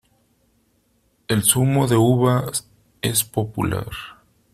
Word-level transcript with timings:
El 1.27 1.43
zumo 1.43 1.87
de 1.87 1.95
uva 1.95 2.47
es 3.03 3.23
popular. 3.23 3.87